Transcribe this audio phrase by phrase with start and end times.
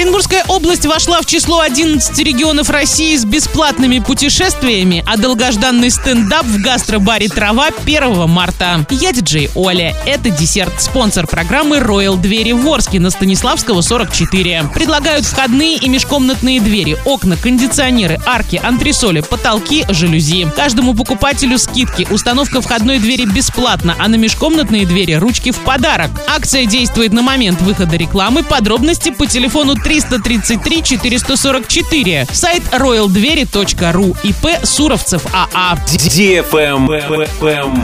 [0.00, 6.58] Оренбургская область вошла в число 11 регионов России с бесплатными путешествиями, а долгожданный стендап в
[6.62, 8.86] гастробаре «Трава» 1 марта.
[8.88, 9.94] Я диджей Оля.
[10.06, 10.80] Это десерт.
[10.80, 14.70] Спонсор программы Royal Двери в Орске на Станиславского 44.
[14.72, 20.48] Предлагают входные и межкомнатные двери, окна, кондиционеры, арки, антресоли, потолки, жалюзи.
[20.56, 22.08] Каждому покупателю скидки.
[22.10, 26.08] Установка входной двери бесплатно, а на межкомнатные двери ручки в подарок.
[26.26, 28.42] Акция действует на момент выхода рекламы.
[28.42, 32.26] Подробности по телефону 333 444.
[32.32, 34.16] Сайт royaldвери.ру.
[34.22, 35.76] ИП Суровцев АА.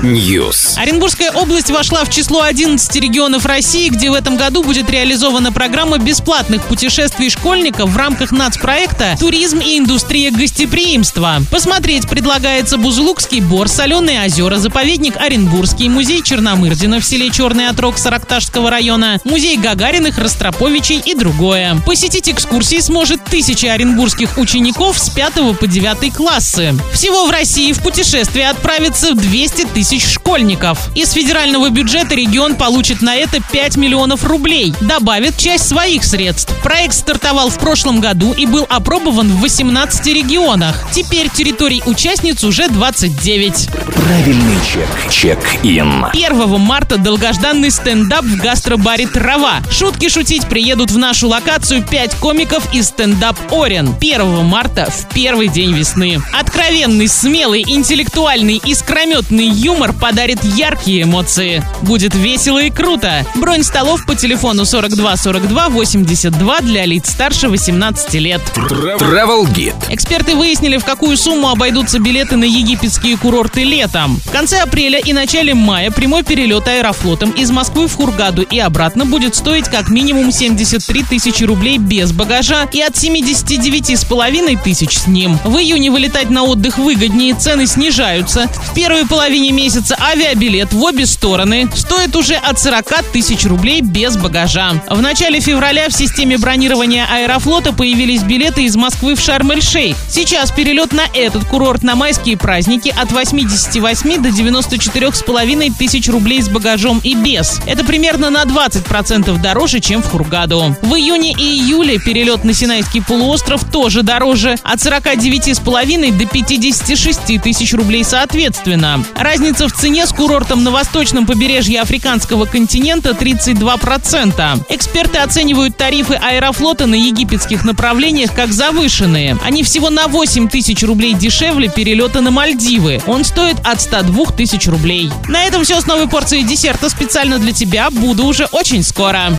[0.05, 0.79] News.
[0.79, 5.99] Оренбургская область вошла в число 11 регионов России, где в этом году будет реализована программа
[5.99, 11.43] бесплатных путешествий школьников в рамках нацпроекта «Туризм и индустрия гостеприимства».
[11.51, 18.71] Посмотреть предлагается Бузулукский бор, Соленые озера, заповедник Оренбургский, музей Черномырдина в селе Черный Отрог Саракташского
[18.71, 21.75] района, музей Гагариных, Ростроповичей и другое.
[21.97, 26.75] Посетить экскурсии сможет тысяча оренбургских учеников с 5 по 9 классы.
[26.93, 30.95] Всего в России в путешествие отправится 200 тысяч школьников.
[30.95, 34.75] Из федерального бюджета регион получит на это 5 миллионов рублей.
[34.83, 36.53] Добавит часть своих средств.
[36.63, 40.87] Проект стартовал в прошлом году и был опробован в 18 регионах.
[40.93, 43.71] Теперь территорий участниц уже 29.
[43.71, 45.11] Правильный чек.
[45.11, 46.05] Чек-ин.
[46.13, 49.63] 1 марта долгожданный стендап в гастробаре «Трава».
[49.71, 53.95] Шутки шутить приедут в нашу локацию 5 комиков из стендап «Орен».
[54.01, 56.21] 1 марта в первый день весны.
[56.33, 61.63] Откровенный, смелый, интеллектуальный, искрометный юмор подарит яркие эмоции.
[61.83, 63.27] Будет весело и круто.
[63.35, 68.41] Бронь столов по телефону 42 42 82 для лиц старше 18 лет.
[68.57, 69.75] Travel Guide.
[69.91, 74.21] Эксперты выяснили, в какую сумму обойдутся билеты на египетские курорты летом.
[74.25, 79.05] В конце апреля и начале мая прямой перелет аэрофлотом из Москвы в Хургаду и обратно
[79.05, 84.97] будет стоить как минимум 73 тысячи рублей без багажа и от 79 с половиной тысяч
[84.99, 85.39] с ним.
[85.45, 88.49] В июне вылетать на отдых выгоднее, цены снижаются.
[88.71, 94.17] В первой половине месяца авиабилет в обе стороны стоит уже от 40 тысяч рублей без
[94.17, 94.81] багажа.
[94.89, 99.97] В начале февраля в системе бронирования аэрофлота появились билеты из Москвы в Шарм-эль-Шейх.
[100.09, 106.09] Сейчас перелет на этот курорт на майские праздники от 88 до 94 с половиной тысяч
[106.09, 107.61] рублей с багажом и без.
[107.67, 110.77] Это примерно на 20% дороже, чем в Хургаду.
[110.83, 114.57] В июне и июле перелет на Синайский полуостров тоже дороже.
[114.63, 119.03] От 49 с половиной до 56 тысяч рублей соответственно.
[119.17, 124.67] Разница в цене с курортом на восточном побережье африканского континента 32%.
[124.69, 129.39] Эксперты оценивают тарифы аэрофлота на египетских направлениях как завышенные.
[129.45, 133.01] Они всего на 8 тысяч рублей дешевле перелета на Мальдивы.
[133.07, 135.11] Он стоит от 102 тысяч рублей.
[135.29, 137.89] На этом все с новой порцией десерта специально для тебя.
[137.91, 139.33] Буду уже очень скоро.